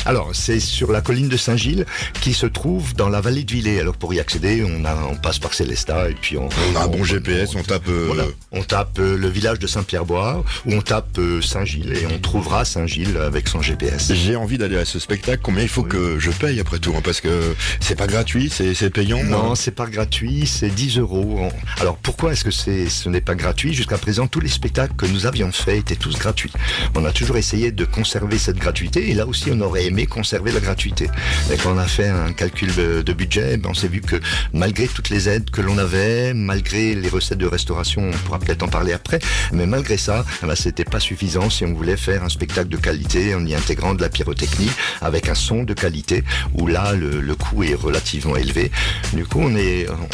Alors, 0.08 0.30
c'est 0.32 0.60
sur 0.60 0.90
la 0.90 1.00
colline 1.00 1.28
de 1.28 1.36
Saint-Gilles 1.36 1.84
qui 2.20 2.32
se 2.32 2.46
trouve 2.46 2.94
dans 2.94 3.08
la 3.08 3.20
vallée 3.20 3.44
de 3.44 3.52
Villers. 3.52 3.80
Alors, 3.80 3.96
pour 3.96 4.14
y 4.14 4.20
accéder, 4.20 4.64
on, 4.66 4.84
a, 4.84 4.94
on 5.10 5.16
passe 5.16 5.38
par 5.38 5.52
Célestat 5.54 6.10
et 6.10 6.14
puis 6.14 6.38
on... 6.38 6.48
a 6.76 6.84
un 6.84 6.88
bon 6.88 7.04
GPS, 7.04 7.54
on, 7.54 7.62
tape... 7.62 7.88
Euh, 7.88 8.24
on 8.52 8.62
tape 8.62 8.98
euh, 8.98 9.16
le 9.16 9.28
village 9.28 9.58
de 9.58 9.66
Saint-Pierre-Bois 9.66 10.44
ou 10.66 10.72
on 10.72 10.80
tape 10.80 11.18
euh, 11.18 11.42
Saint-Gilles 11.42 11.92
et 11.92 12.06
on 12.06 12.18
trouvera 12.18 12.64
Saint-Gilles 12.64 13.18
avec 13.18 13.48
son 13.48 13.60
GPS. 13.60 14.12
J'ai 14.14 14.36
envie 14.36 14.56
d'aller 14.56 14.78
à 14.78 14.84
ce 14.84 14.98
spectacle. 14.98 15.40
Combien 15.42 15.62
il 15.62 15.68
faut 15.68 15.82
que 15.82 16.18
je 16.18 16.30
paye 16.30 16.60
après 16.60 16.78
tout 16.78 16.94
hein, 16.96 17.02
Parce 17.04 17.20
que 17.20 17.54
c'est 17.80 17.96
pas 17.96 18.06
gratuit, 18.06 18.50
c'est 18.50 18.90
payant 18.90 19.22
Non, 19.24 19.54
c'est 19.54 19.72
pas 19.72 19.86
gratuit, 19.86 20.46
c'est 20.46 20.70
10 20.70 20.98
euros. 20.98 21.48
Alors, 21.80 21.96
pourquoi 21.98 22.32
est-ce 22.32 22.44
que 22.44 22.50
c'est 22.50 22.88
ce 22.88 23.08
n'est 23.08 23.20
pas 23.20 23.34
gratuit? 23.34 23.74
Jusqu'à 23.74 23.98
présent, 23.98 24.26
tous 24.26 24.40
les 24.40 24.48
spectacles 24.48 24.94
que 24.96 25.06
nous 25.06 25.26
avions 25.26 25.52
faits 25.52 25.78
étaient 25.78 25.96
tous 25.96 26.18
gratuits. 26.18 26.52
On 26.94 27.04
a 27.04 27.12
toujours 27.12 27.36
essayé 27.36 27.72
de 27.72 27.84
conserver 27.84 28.38
cette 28.38 28.56
gratuité 28.56 29.10
et 29.10 29.14
là 29.14 29.26
aussi, 29.26 29.50
on 29.52 29.57
aurait 29.60 29.86
aimé 29.86 30.06
conserver 30.06 30.52
la 30.52 30.60
gratuité. 30.60 31.08
Et 31.52 31.56
quand 31.56 31.74
on 31.74 31.78
a 31.78 31.86
fait 31.86 32.08
un 32.08 32.32
calcul 32.32 32.74
de 32.74 33.12
budget, 33.12 33.56
ben, 33.56 33.70
on 33.70 33.74
s'est 33.74 33.88
vu 33.88 34.00
que 34.00 34.16
malgré 34.52 34.86
toutes 34.88 35.10
les 35.10 35.28
aides 35.28 35.50
que 35.50 35.60
l'on 35.60 35.78
avait, 35.78 36.34
malgré 36.34 36.94
les 36.94 37.08
recettes 37.08 37.38
de 37.38 37.46
restauration, 37.46 38.10
on 38.12 38.16
pourra 38.18 38.38
peut-être 38.38 38.62
en 38.62 38.68
parler 38.68 38.92
après, 38.92 39.18
mais 39.52 39.66
malgré 39.66 39.96
ça, 39.96 40.24
ben, 40.42 40.54
c'était 40.54 40.84
pas 40.84 41.00
suffisant 41.00 41.50
si 41.50 41.64
on 41.64 41.74
voulait 41.74 41.96
faire 41.96 42.24
un 42.24 42.28
spectacle 42.28 42.68
de 42.68 42.76
qualité 42.76 43.34
en 43.34 43.44
y 43.46 43.54
intégrant 43.54 43.94
de 43.94 44.02
la 44.02 44.08
pyrotechnie 44.08 44.70
avec 45.00 45.28
un 45.28 45.34
son 45.34 45.64
de 45.64 45.74
qualité 45.74 46.24
où 46.54 46.66
là 46.66 46.92
le, 46.92 47.34
coût 47.34 47.62
est 47.62 47.74
relativement 47.74 48.36
élevé. 48.36 48.70
Du 49.12 49.24
coup, 49.24 49.40
on 49.40 49.58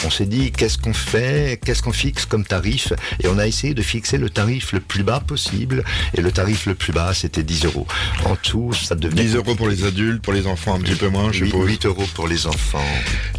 on 0.05 0.11
s'est 0.11 0.27
dit 0.27 0.53
qu'est-ce 0.53 0.79
qu'on 0.79 0.93
fait, 0.93 1.61
qu'est-ce 1.65 1.83
qu'on 1.83 1.93
fixe 1.93 2.27
comme 2.27 2.45
tarif? 2.45 2.93
Et 3.23 3.29
on 3.29 3.39
a 3.39 3.47
essayé 3.47 3.75
de 3.75 3.83
fixer 3.83 4.19
le 4.19 4.31
tarif 4.31 4.73
le 4.73 4.81
plus 4.81 5.03
bas 5.03 5.21
possible 5.21 5.85
et 6.15 6.21
le 6.21 6.33
tarif 6.33 6.67
le 6.67 6.75
plus 6.75 6.93
bas 6.93 7.15
c'était 7.15 7.43
10 7.43 7.67
euros. 7.67 7.87
En 8.25 8.37
tout, 8.37 8.73
ça 8.73 8.95
devenait 8.95 9.34
10 9.35 9.39
euros 9.39 9.57
pour 9.57 9.67
les 9.67 9.85
adultes, 9.85 10.23
pour 10.23 10.33
les 10.33 10.47
enfants 10.47 10.77
un 10.77 10.79
petit 10.79 10.95
peu 10.95 11.09
moins, 11.09 11.33
je 11.33 11.45
8, 11.45 11.55
8 11.57 11.87
euros 11.87 12.05
pour 12.15 12.29
les 12.29 12.47
enfants. 12.47 12.79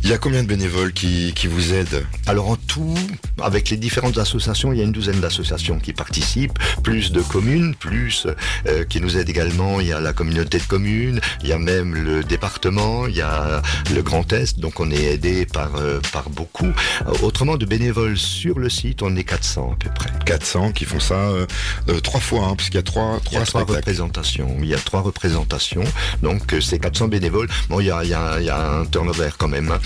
Il 0.04 0.10
y 0.10 0.14
a 0.14 0.18
combien 0.18 0.44
de 0.44 0.48
bénévoles 0.48 0.92
qui, 0.92 1.32
qui 1.34 1.48
vous 1.48 1.74
aident 1.74 2.06
Alors 2.28 2.50
en 2.50 2.58
tout, 2.58 2.94
avec 3.42 3.70
les 3.70 3.78
différentes 3.78 4.18
associations, 4.18 4.74
il 4.74 4.80
y 4.80 4.82
a 4.82 4.84
une 4.84 4.92
douzaine 4.92 5.22
d'associations 5.22 5.80
qui 5.80 5.94
participent, 5.94 6.60
plus 6.84 7.14
de 7.14 7.22
communes, 7.22 7.76
plus 7.76 8.28
euh, 8.68 8.84
qui 8.84 9.00
nous 9.00 9.18
aident 9.18 9.30
également. 9.30 9.80
Il 9.80 9.88
y 9.88 9.94
a 9.94 10.02
la 10.02 10.12
communauté 10.12 10.58
de 10.58 10.64
communes, 10.64 11.22
il 11.42 11.48
y 11.48 11.54
a 11.54 11.58
même 11.58 11.96
le 11.96 12.26
département, 12.26 13.08
il 13.08 13.16
y 13.16 13.22
a 13.22 13.62
le 13.94 14.02
Grand 14.02 14.32
Est, 14.34 14.60
donc 14.60 14.82
on 14.82 14.92
est 14.92 15.06
aidé 15.14 15.46
par, 15.46 15.78
euh, 15.78 16.02
par 16.12 16.30
beaucoup. 16.30 16.74
Autrement, 17.24 17.56
de 17.56 17.66
bénévoles 17.66 18.18
sur 18.18 18.60
le 18.60 18.70
site, 18.70 19.02
on 19.02 19.16
est 19.16 19.24
400 19.24 19.72
à 19.72 19.76
peu 19.84 19.90
près. 19.96 20.12
400 20.26 20.74
qui 20.74 20.84
font 20.84 21.00
ça 21.00 21.16
euh, 21.16 21.46
trois 22.04 22.20
fois, 22.20 22.48
hein, 22.48 22.56
puisqu'il 22.58 22.76
y 22.76 22.80
a 22.80 22.84
trois, 22.84 23.22
trois, 23.24 23.32
il 23.32 23.36
y 23.36 23.38
a 23.38 23.46
trois 23.46 23.64
représentations. 23.64 24.58
Il 24.62 24.68
y 24.68 24.74
a 24.74 24.78
trois 24.78 25.02
représentations, 25.02 25.85
donc 26.22 26.56
c'est 26.62 26.80
400 26.80 27.08
bénévoles. 27.08 27.48
Bon, 27.70 27.80
il 27.80 27.88
y 27.88 27.92
a, 27.92 28.04
il 28.04 28.10
y 28.10 28.14
a, 28.14 28.40
il 28.40 28.46
y 28.46 28.50
a 28.50 28.72
un 28.72 28.86
turnover 28.86 29.30
quand 29.38 29.48
même, 29.48 29.72
hein. 29.72 29.80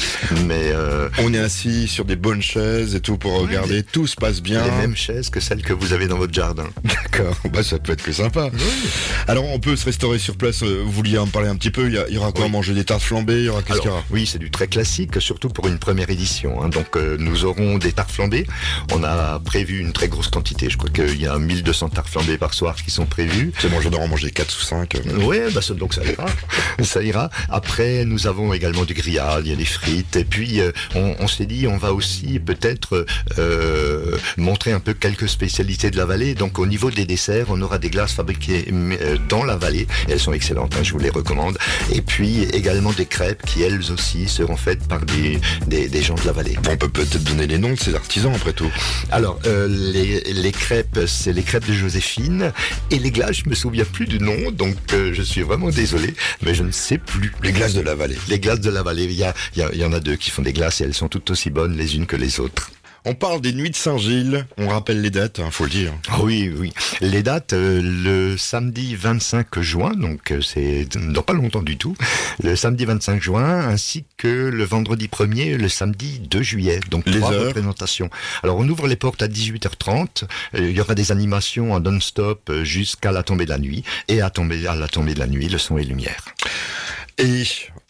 mais 0.46 0.74
on 1.20 1.34
est 1.34 1.39
assis 1.39 1.88
sur 1.88 2.06
des 2.06 2.15
bonnes 2.15 2.41
chaises 2.41 2.96
et 2.96 3.00
tout 3.01 3.18
pour 3.18 3.39
regarder, 3.39 3.84
tout 3.84 4.08
se 4.08 4.15
passe 4.15 4.41
bien. 4.41 4.63
Les 4.63 4.72
mêmes 4.72 4.96
chaises 4.96 5.29
que 5.29 5.39
celles 5.39 5.62
que 5.62 5.74
vous 5.74 5.94
avez 5.94 6.08
dans 6.08 6.18
votre 6.18 6.34
jardin. 6.34 6.68
D'accord, 6.84 7.36
bah 7.51 7.63
ça 7.63 7.79
peut 7.79 7.94
être 7.94 8.03
que 8.03 8.12
sympa. 8.12 8.50
Alors 9.27 9.46
on 9.46 9.60
peut 9.60 9.75
se 9.75 9.86
restaurer 9.86 10.20
sur 10.20 10.36
place, 10.38 10.63
euh, 10.63 10.82
vous 10.84 10.91
vouliez 10.91 11.18
en 11.18 11.27
parler 11.27 11.48
un 11.50 11.56
petit 11.56 11.72
peu, 11.72 11.88
il 11.88 12.13
y, 12.13 12.18
aura 12.18 12.32
quoi 12.32 12.48
Manger 12.48 12.74
des 12.74 12.84
tartes 12.84 13.01
flambées, 13.01 13.39
il 13.39 13.46
y 13.46 13.50
aura 13.50 13.62
qu'est-ce 13.62 13.79
qu'il 13.79 13.89
y 13.89 13.94
aura 13.94 14.03
Oui, 14.10 14.25
c'est 14.25 14.39
du 14.39 14.50
très 14.50 14.68
classique, 14.68 15.22
surtout 15.22 15.50
pour 15.50 15.68
une 15.68 15.77
première 15.77 16.10
édition. 16.10 16.63
Hein. 16.63 16.70
Donc 16.70 16.96
euh, 16.96 17.18
nous 17.20 17.46
aurons 17.46 17.77
des 17.77 17.91
tartes 17.91 18.12
flambées, 18.12 18.48
on 18.94 19.03
a 19.03 19.39
prévu 19.39 19.79
une 19.79 19.94
très 19.94 20.08
grosse 20.08 20.29
quantité, 20.29 20.70
je 20.70 20.77
crois 20.77 20.89
qu'il 20.89 21.22
y 21.22 21.27
a 21.27 21.38
1200 21.38 21.89
tartes 21.89 22.10
flambées 22.10 22.38
par 22.38 22.53
soir 22.53 22.75
qui 22.75 22.91
sont 22.91 23.06
prévues. 23.06 23.51
C'est 23.60 23.70
bon, 23.70 23.82
je 23.82 23.89
dois 23.89 24.01
en 24.01 24.08
manger 24.08 24.32
4 24.32 24.58
ou 24.58 24.62
5. 24.63 24.98
Oui, 25.22 25.38
bah, 25.53 25.62
donc 25.79 25.93
ça 25.93 26.03
ira. 26.03 26.25
ça 26.83 27.01
ira. 27.01 27.29
Après, 27.50 28.05
nous 28.05 28.27
avons 28.27 28.53
également 28.53 28.86
du 28.86 28.93
grillade, 28.93 29.45
il 29.45 29.50
y 29.50 29.53
a 29.53 29.57
des 29.57 29.65
frites, 29.65 30.15
et 30.15 30.25
puis 30.25 30.62
euh, 30.62 30.71
on, 30.95 31.27
s'est 31.27 31.45
dit 31.45 31.67
on 31.67 31.77
va 31.77 31.93
aussi 31.93 32.39
peut-être 32.39 33.05
euh, 33.38 34.17
montrer 34.38 34.71
un 34.71 34.79
peu 34.79 34.93
quelques 34.93 35.29
spécialités 35.29 35.89
de 35.91 35.98
la 35.98 36.05
vallée. 36.05 36.36
Donc 36.36 36.59
au 36.59 36.65
niveau 36.65 36.91
des 36.91 37.05
desserts, 37.05 37.48
on 37.50 37.62
aura 37.62 37.79
des 37.79 37.89
glaces 37.89 38.13
fabriquées 38.13 38.67
euh, 38.71 39.17
dans 39.27 39.43
la 39.43 39.55
vallée. 39.55 39.88
Elles 40.07 40.19
sont 40.19 40.33
excellentes, 40.33 40.75
hein, 40.75 40.83
je 40.83 40.91
vous 40.91 41.00
les 41.00 41.09
recommande. 41.09 41.57
Et 41.93 42.01
puis 42.01 42.43
également 42.53 42.91
des 42.91 43.05
crêpes 43.05 43.45
qui 43.45 43.63
elles 43.63 43.91
aussi 43.91 44.27
seront 44.27 44.57
faites 44.57 44.88
par 44.88 45.01
des, 45.05 45.39
des, 45.67 46.01
gens 46.01 46.15
de 46.15 46.25
la 46.25 46.31
vallée. 46.31 46.55
on 46.69 46.77
peut 46.77 46.89
peut-être 46.89 47.24
donner 47.24 47.48
les 47.48 47.57
noms 47.57 47.74
de 47.74 47.79
ces 47.79 47.95
artisans 47.95 48.33
après 48.33 48.53
tout. 48.53 48.71
Alors 49.12 49.39
euh, 49.45 49.67
les, 49.69 50.21
les, 50.21 50.51
crêpes, 50.51 51.00
c'est 51.07 51.33
les 51.33 51.43
crêpes 51.43 51.67
de 51.67 51.74
Joséphine. 51.74 52.51
Et 52.91 53.00
les 53.00 53.12
glaces, 53.12 53.41
je 53.43 53.50
me 53.50 53.55
souviens 53.55 53.86
plus 53.86 54.05
du 54.05 54.19
nom, 54.19 54.51
donc 54.51 54.75
je 54.91 55.21
suis 55.21 55.41
vraiment 55.41 55.69
désolé, 55.76 56.14
mais 56.42 56.54
je 56.54 56.64
ne 56.64 56.72
sais 56.72 56.98
plus. 56.98 57.32
Les 57.44 57.52
glaces 57.52 57.74
de 57.74 57.82
la 57.82 57.96
vallée. 57.96 58.18
Les 58.28 58.40
glaces 58.40 58.62
de 58.62 58.70
la 58.70 58.84
vallée. 58.84 59.06
Il 59.06 59.14
y, 59.14 59.24
a, 59.24 59.34
il 59.56 59.80
y 59.80 59.86
en 59.86 59.94
a 59.94 60.00
deux 60.00 60.16
qui 60.16 60.32
font 60.32 60.42
des 60.42 60.54
glaces 60.54 60.82
et 60.82 60.84
elles 60.84 60.94
sont 60.94 61.08
toutes 61.08 61.30
aussi 61.32 61.50
bonnes 61.50 61.76
les 61.78 61.96
unes 61.96 62.06
que 62.06 62.16
les 62.16 62.40
autres. 62.40 62.72
On 63.06 63.13
parle 63.13 63.39
des 63.39 63.53
nuits 63.53 63.70
de 63.70 63.75
Saint-Gilles, 63.75 64.46
on 64.58 64.68
rappelle 64.68 65.01
les 65.01 65.10
dates, 65.10 65.38
il 65.38 65.44
hein, 65.44 65.51
faut 65.51 65.63
le 65.63 65.70
dire. 65.70 65.94
Ah 66.10 66.22
oui, 66.22 66.53
oui. 66.56 66.74
Les 67.00 67.24
dates, 67.24 67.53
euh, 67.53 67.82
le 67.82 68.38
samedi 68.38 68.96
25 68.96 69.60
juin, 69.62 69.94
donc 69.96 70.32
euh, 70.32 70.41
c'est 70.41 70.86
dans 70.86 71.22
pas 71.22 71.34
longtemps 71.34 71.62
du 71.62 71.77
tout, 71.77 71.96
le 72.44 72.56
samedi 72.56 72.86
25 72.86 73.22
juin, 73.22 73.68
ainsi 73.68 74.06
que 74.18 74.27
le 74.27 74.63
vendredi 74.65 75.08
1er, 75.08 75.56
le 75.56 75.70
samedi 75.70 76.20
2 76.20 76.41
juillet. 76.41 76.79
Donc 76.89 77.06
les 77.06 77.20
trois 77.20 77.32
heures. 77.32 77.48
représentations. 77.48 78.10
Alors 78.44 78.58
on 78.58 78.68
ouvre 78.68 78.88
les 78.88 78.98
portes 78.98 79.22
à 79.22 79.27
18h30, 79.27 80.25
euh, 80.56 80.70
il 80.70 80.72
y 80.72 80.82
aura 80.82 80.96
des 80.96 81.12
animations 81.12 81.74
en 81.74 81.79
non-stop 81.79 82.51
jusqu'à 82.63 83.12
la 83.12 83.24
tombée 83.24 83.46
de 83.46 83.51
la 83.51 83.60
nuit, 83.60 83.84
et 84.10 84.22
à, 84.22 84.29
tomber, 84.29 84.68
à 84.68 84.75
la 84.75 84.89
tombée 84.89 85.13
de 85.13 85.20
la 85.20 85.27
nuit, 85.27 85.48
le 85.48 85.58
son 85.58 85.77
et 85.77 85.84
lumière. 85.84 86.25
Et 87.18 87.44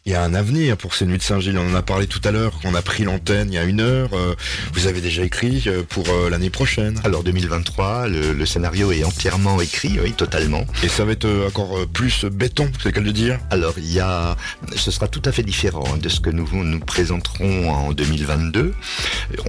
il 0.05 0.13
y 0.13 0.15
a 0.15 0.23
un 0.23 0.33
avenir 0.33 0.77
pour 0.77 0.95
ces 0.95 1.05
nuits 1.05 1.17
de 1.17 1.23
Saint-Gilles. 1.23 1.57
On 1.57 1.71
en 1.71 1.75
a 1.75 1.81
parlé 1.81 2.07
tout 2.07 2.21
à 2.23 2.31
l'heure, 2.31 2.59
qu'on 2.61 2.73
a 2.73 2.81
pris 2.81 3.03
l'antenne 3.03 3.49
il 3.51 3.55
y 3.55 3.57
a 3.57 3.63
une 3.63 3.81
heure. 3.81 4.09
Euh, 4.13 4.33
vous 4.73 4.87
avez 4.87 5.01
déjà 5.01 5.23
écrit 5.23 5.63
euh, 5.67 5.83
pour 5.87 6.07
euh, 6.09 6.29
l'année 6.29 6.49
prochaine 6.49 6.99
Alors 7.03 7.23
2023, 7.23 8.07
le, 8.07 8.45
scénario 8.45 8.91
est 8.91 9.03
entièrement 9.03 9.61
écrit, 9.61 9.99
oui, 10.01 10.13
totalement. 10.13 10.65
Et 10.83 10.87
ça 10.87 11.05
va 11.05 11.11
être 11.11 11.27
encore 11.45 11.85
plus 11.87 12.25
béton, 12.25 12.71
c'est 12.77 12.85
le 12.85 12.91
cas 12.91 13.01
de 13.01 13.11
dire? 13.11 13.39
Alors 13.51 13.73
il 13.77 13.91
y 13.91 13.99
a, 13.99 14.35
ce 14.75 14.89
sera 14.89 15.07
tout 15.07 15.21
à 15.25 15.31
fait 15.31 15.43
différent 15.43 15.83
hein, 15.93 15.97
de 15.97 16.09
ce 16.09 16.19
que 16.19 16.29
nous 16.29 16.47
nous 16.51 16.79
présenterons 16.79 17.69
en 17.69 17.91
2022. 17.91 18.73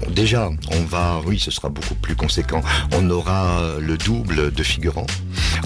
Déjà, 0.09 0.51
on 0.73 0.83
va, 0.83 1.23
oui, 1.25 1.39
ce 1.39 1.51
sera 1.51 1.69
beaucoup 1.69 1.95
plus 1.95 2.17
conséquent. 2.17 2.63
On 2.93 3.09
aura 3.09 3.77
le 3.81 3.97
double 3.97 4.53
de 4.53 4.63
figurants. 4.63 5.07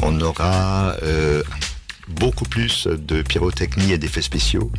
On 0.02 0.20
aura 0.20 0.94
beaucoup 2.08 2.44
plus 2.44 2.87
de 2.87 3.23
pyrotechnie 3.23 3.92
et 3.92 3.99
d'effets 3.99 4.23
spéciaux. 4.23 4.70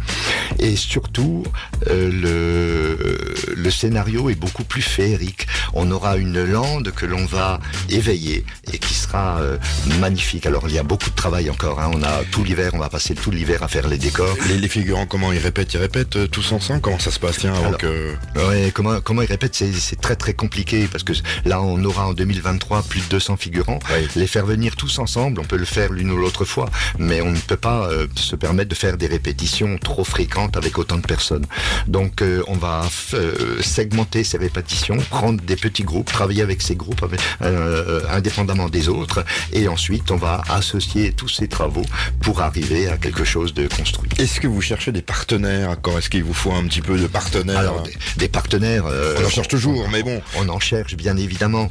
Et 0.59 0.75
surtout, 0.75 1.43
euh, 1.87 2.11
le, 2.11 3.55
le 3.55 3.71
scénario 3.71 4.29
est 4.29 4.35
beaucoup 4.35 4.63
plus 4.63 4.81
féerique. 4.81 5.47
On 5.73 5.91
aura 5.91 6.17
une 6.17 6.43
lande 6.43 6.91
que 6.91 7.05
l'on 7.05 7.25
va 7.25 7.59
éveiller 7.89 8.45
et 8.71 8.77
qui 8.77 8.93
sera 8.93 9.04
euh, 9.39 9.57
magnifique. 9.99 10.45
Alors 10.45 10.63
il 10.67 10.75
y 10.75 10.79
a 10.79 10.83
beaucoup 10.83 11.09
de 11.09 11.15
travail 11.15 11.49
encore. 11.49 11.79
Hein. 11.79 11.91
On 11.93 12.03
a 12.03 12.23
tout 12.31 12.43
l'hiver, 12.43 12.71
on 12.73 12.79
va 12.79 12.89
passer 12.89 13.15
tout 13.15 13.31
l'hiver 13.31 13.63
à 13.63 13.67
faire 13.67 13.87
les 13.87 13.97
décors. 13.97 14.35
Les, 14.47 14.57
les, 14.57 14.67
figurants, 14.67 15.05
comment 15.05 15.31
ils 15.31 15.39
répètent? 15.39 15.73
Ils 15.73 15.79
répètent 15.79 16.15
euh, 16.15 16.27
tous 16.27 16.51
ensemble? 16.51 16.81
Comment 16.81 16.99
ça 16.99 17.11
se 17.11 17.19
passe? 17.19 17.37
Tiens, 17.37 17.53
avant 17.53 17.73
que... 17.73 18.15
ouais, 18.35 18.71
comment, 18.73 18.99
comment 19.01 19.21
ils 19.21 19.27
répètent? 19.27 19.55
C'est 19.55 20.01
très 20.01 20.15
très 20.15 20.33
compliqué 20.33 20.87
parce 20.91 21.03
que 21.03 21.13
là 21.45 21.61
on 21.61 21.83
aura 21.83 22.07
en 22.07 22.13
2023 22.13 22.83
plus 22.83 23.01
de 23.01 23.09
200 23.09 23.37
figurants. 23.37 23.79
Les 24.15 24.27
faire 24.27 24.45
venir 24.45 24.75
tous 24.75 24.99
ensemble, 24.99 25.39
on 25.39 25.43
peut 25.43 25.57
le 25.57 25.65
faire 25.65 25.91
l'une 25.91 26.11
ou 26.11 26.17
l'autre 26.17 26.45
fois, 26.45 26.69
mais 26.97 27.21
on 27.21 27.31
ne 27.31 27.37
peut 27.37 27.57
pas 27.57 27.87
euh, 27.89 28.07
se 28.15 28.35
permettre 28.35 28.69
de 28.69 28.75
faire 28.75 28.97
des 28.97 29.07
répétitions 29.07 29.77
trop 29.77 30.03
fréquentes 30.03 30.57
avec 30.57 30.77
autant 30.77 30.97
de 30.97 31.05
personnes. 31.05 31.45
Donc 31.87 32.21
euh, 32.21 32.43
on 32.47 32.55
va 32.55 32.83
segmenter 33.61 34.23
ces 34.23 34.37
répétitions, 34.37 34.97
prendre 35.09 35.41
des 35.41 35.55
petits 35.55 35.83
groupes, 35.83 36.11
travailler 36.11 36.41
avec 36.41 36.61
ces 36.61 36.75
groupes 36.75 37.05
indépendamment 38.09 38.69
des 38.69 38.89
autres, 38.89 39.04
et 39.53 39.67
ensuite 39.67 40.11
on 40.11 40.17
va 40.17 40.41
associer 40.49 41.11
tous 41.11 41.29
ces 41.29 41.47
travaux 41.47 41.85
pour 42.21 42.41
arriver 42.41 42.87
à 42.87 42.97
quelque 42.97 43.23
chose 43.23 43.53
de 43.53 43.67
construit. 43.67 44.09
Est-ce 44.17 44.39
que 44.39 44.47
vous 44.47 44.61
cherchez 44.61 44.91
des 44.91 45.01
partenaires? 45.01 45.69
Encore 45.69 45.97
Est-ce 45.97 46.09
qu'il 46.09 46.23
vous 46.23 46.33
faut 46.33 46.53
un 46.53 46.63
petit 46.65 46.81
peu 46.81 46.97
de 46.97 47.07
partenaires? 47.07 47.59
Alors 47.59 47.83
des, 48.17 48.27
partenaires. 48.27 48.85
on 48.85 49.25
en 49.25 49.29
cherche 49.29 49.47
toujours, 49.47 49.87
mais 49.89 50.03
bon. 50.03 50.21
On 50.37 50.49
en 50.49 50.59
cherche 50.59 50.95
bien 50.95 51.17
évidemment. 51.17 51.69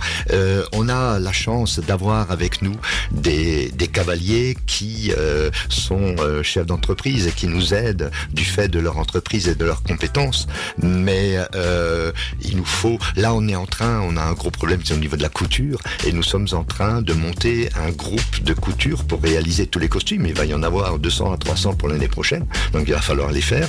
on 0.73 0.89
a 0.89 1.19
la 1.19 1.33
chance 1.33 1.79
d'avoir 1.79 2.31
avec 2.31 2.63
nous 2.63 2.77
des, 3.13 3.71
des 3.71 3.89
cavaliers 3.89 4.57
qui 4.67 5.13
euh, 5.17 5.51
sont 5.69 6.17
euh, 6.19 6.43
chefs 6.43 6.67
d'entreprise 6.67 7.27
et 7.27 7.33
qui 7.33 7.47
nous 7.47 7.75
aident 7.75 8.11
du 8.33 8.45
fait 8.45 8.69
de 8.69 8.79
leur 8.79 8.99
entreprise 8.99 9.49
et 9.49 9.55
de 9.55 9.65
leurs 9.65 9.83
compétences. 9.83 10.47
Mais 10.83 11.37
euh, 11.55 12.13
il 12.43 12.57
nous 12.57 12.65
faut, 12.65 12.99
là 13.17 13.35
on 13.35 13.47
est 13.49 13.57
en 13.57 13.67
train, 13.67 14.01
on 14.01 14.17
a 14.17 14.23
un 14.23 14.33
gros 14.33 14.51
problème, 14.51 14.81
c'est 14.85 14.95
au 14.95 14.99
niveau 14.99 15.17
de 15.17 15.23
la 15.23 15.29
couture, 15.29 15.81
et 16.07 16.13
nous 16.13 16.23
sommes 16.23 16.49
en 16.53 16.65
train 16.65 17.03
de 17.03 17.14
monter 17.15 17.69
un 17.77 17.91
groupe 17.91 18.43
de 18.43 18.55
couture 18.55 19.05
pour 19.05 19.23
réaliser 19.23 19.67
tous 19.67 19.79
les 19.79 19.89
costumes. 19.89 20.27
Il 20.27 20.35
va 20.35 20.45
y 20.45 20.55
en 20.55 20.63
avoir 20.63 20.99
200 20.99 21.33
à 21.33 21.37
300 21.37 21.75
pour 21.75 21.89
l'année 21.89 22.09
prochaine, 22.09 22.47
donc 22.73 22.85
il 22.87 22.95
va 22.95 23.01
falloir 23.01 23.31
les 23.31 23.41
faire. 23.41 23.69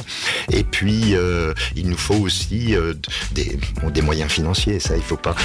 Et 0.51 0.63
puis 0.63 1.15
il 1.75 1.89
nous 1.89 1.97
faut 1.97 2.15
aussi 2.15 2.75
des, 3.31 3.57
des 3.93 4.01
moyens 4.01 4.31
financiers, 4.31 4.79
ça 4.79 4.95
il 4.95 5.03
faut 5.03 5.17
pas. 5.17 5.35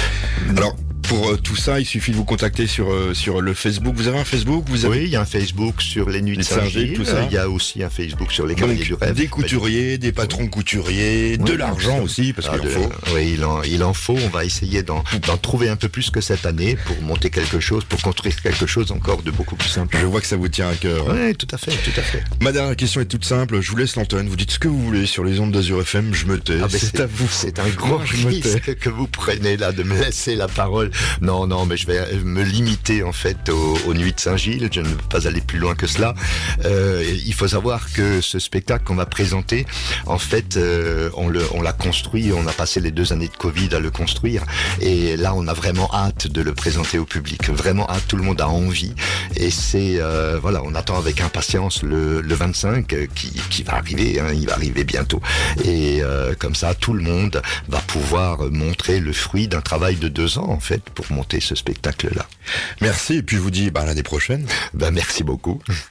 Pour 1.11 1.29
euh, 1.29 1.35
tout 1.35 1.57
ça, 1.57 1.81
il 1.81 1.85
suffit 1.85 2.11
de 2.11 2.15
vous 2.15 2.23
contacter 2.23 2.67
sur, 2.67 2.89
euh, 2.89 3.13
sur 3.13 3.41
le 3.41 3.53
Facebook. 3.53 3.93
Vous 3.95 4.07
avez 4.07 4.19
un 4.19 4.23
Facebook? 4.23 4.63
Vous 4.69 4.85
avez... 4.85 4.99
Oui, 4.99 5.03
il 5.07 5.09
y 5.09 5.17
a 5.17 5.21
un 5.21 5.25
Facebook 5.25 5.81
sur 5.81 6.09
les 6.09 6.21
Nuits 6.21 6.37
de 6.37 6.41
Saint-Gilles. 6.41 7.03
Il 7.29 7.33
y 7.33 7.37
a 7.37 7.49
aussi 7.49 7.83
un 7.83 7.89
Facebook 7.89 8.31
sur 8.31 8.45
les 8.45 8.55
Cavaliers 8.55 8.85
du 8.85 8.93
Rêve. 8.93 9.15
Des 9.15 9.27
couturiers, 9.27 9.97
des 9.97 10.13
patrons 10.13 10.47
couturiers, 10.47 11.37
de 11.37 11.53
l'argent 11.53 11.99
aussi, 11.99 12.31
parce 12.31 12.47
qu'il 12.47 12.61
en 12.61 12.63
ah, 12.65 12.69
faut. 12.69 13.13
Oui, 13.13 13.33
il 13.33 13.43
en, 13.43 13.61
il 13.63 13.83
en 13.83 13.93
faut. 13.93 14.15
On 14.15 14.29
va 14.29 14.45
essayer 14.45 14.83
d'en 14.83 15.03
trouver 15.41 15.67
un 15.67 15.75
peu 15.75 15.89
plus 15.89 16.11
que 16.11 16.21
cette 16.21 16.45
année 16.45 16.77
pour 16.85 17.01
monter 17.01 17.29
quelque 17.29 17.59
chose, 17.59 17.83
pour 17.83 18.01
construire 18.01 18.41
quelque 18.41 18.65
chose 18.65 18.91
encore 18.91 19.21
de 19.21 19.31
beaucoup 19.31 19.57
plus 19.57 19.69
simple. 19.69 19.97
Je 19.99 20.05
vois 20.05 20.21
que 20.21 20.27
ça 20.27 20.37
vous 20.37 20.47
tient 20.47 20.69
à 20.69 20.75
cœur. 20.75 21.07
Oui, 21.09 21.35
tout 21.35 21.47
à 21.51 21.57
fait, 21.57 21.71
tout 21.71 21.99
à 21.99 22.03
fait. 22.03 22.23
Ma 22.41 22.53
dernière 22.53 22.77
question 22.77 23.01
est 23.01 23.05
toute 23.05 23.25
simple. 23.25 23.59
Je 23.59 23.69
vous 23.69 23.77
laisse 23.77 23.97
l'antenne. 23.97 24.29
Vous 24.29 24.37
dites 24.37 24.51
ce 24.51 24.59
que 24.59 24.69
vous 24.69 24.81
voulez 24.81 25.05
sur 25.05 25.25
les 25.25 25.41
ondes 25.41 25.51
d'Azur 25.51 25.81
FM. 25.81 26.13
Je 26.13 26.25
me 26.25 26.39
tais. 26.39 26.59
Ah, 26.63 26.67
c'est 26.69 27.01
à 27.01 27.05
vous. 27.05 27.27
C'est 27.29 27.59
un 27.59 27.69
grand 27.69 27.97
risque 27.97 28.75
que 28.75 28.89
vous 28.89 29.07
prenez 29.07 29.57
là 29.57 29.73
de 29.73 29.83
me 29.83 29.99
laisser 29.99 30.35
la 30.35 30.47
parole. 30.47 30.89
Non, 31.21 31.47
non, 31.47 31.65
mais 31.65 31.77
je 31.77 31.87
vais 31.87 32.01
me 32.23 32.43
limiter 32.43 33.03
en 33.03 33.11
fait 33.11 33.49
aux, 33.49 33.93
Nuits 33.93 34.13
de 34.13 34.19
Saint-Gilles. 34.19 34.69
Je 34.71 34.81
ne 34.81 34.87
veux 34.87 34.97
pas 35.09 35.27
aller 35.27 35.41
plus 35.41 35.59
loin 35.59 35.75
que 35.75 35.87
cela. 35.87 36.13
Euh, 36.65 37.03
il 37.25 37.33
faut 37.33 37.47
savoir 37.47 37.91
que 37.93 38.21
ce 38.21 38.39
spectacle 38.39 38.85
qu'on 38.85 38.95
va 38.95 39.05
présenter, 39.05 39.65
en 40.05 40.17
fait, 40.17 40.57
euh, 40.57 41.09
on 41.15 41.61
l'a 41.61 41.73
construit. 41.73 42.31
On 42.33 42.47
a 42.47 42.53
passé 42.53 42.79
les 42.79 42.91
deux 42.91 43.13
années 43.13 43.27
de 43.27 43.37
Covid 43.37 43.69
à 43.75 43.79
le 43.79 43.91
construire, 43.91 44.43
et 44.79 45.17
là, 45.17 45.33
on 45.35 45.47
a 45.47 45.53
vraiment 45.53 45.89
hâte 45.93 46.27
de 46.27 46.41
le 46.41 46.53
présenter 46.53 46.97
au 46.97 47.05
public. 47.05 47.49
Vraiment 47.49 47.89
hâte. 47.89 48.03
Tout 48.07 48.17
le 48.17 48.23
monde 48.23 48.41
a 48.41 48.47
envie, 48.47 48.93
et 49.35 49.51
c'est 49.51 49.97
euh, 49.99 50.39
voilà, 50.41 50.61
on 50.63 50.75
attend 50.75 50.97
avec 50.97 51.21
impatience 51.21 51.83
le, 51.83 52.21
25 52.21 52.87
qui, 53.13 53.63
va 53.63 53.75
arriver. 53.75 54.19
Hein, 54.19 54.33
il 54.33 54.47
va 54.47 54.53
arriver 54.53 54.83
bientôt, 54.83 55.21
et 55.63 56.01
comme 56.39 56.55
ça, 56.55 56.73
tout 56.73 56.93
le 56.93 57.03
monde 57.03 57.41
va 57.67 57.79
pouvoir 57.79 58.49
montrer 58.51 58.99
le 58.99 59.13
fruit 59.13 59.47
d'un 59.47 59.61
travail 59.61 59.95
de 59.95 60.07
deux 60.07 60.37
ans 60.37 60.49
en 60.49 60.59
fait 60.59 60.80
pour 60.95 61.11
monter 61.11 61.39
ce 61.39 61.55
spectacle-là. 61.55 62.27
Merci, 62.81 63.15
et 63.15 63.23
puis 63.23 63.37
je 63.37 63.41
vous 63.41 63.51
dis 63.51 63.71
bah, 63.71 63.85
l'année 63.85 64.03
prochaine. 64.03 64.45
Ben, 64.73 64.91
merci 64.91 65.23
beaucoup. 65.23 65.61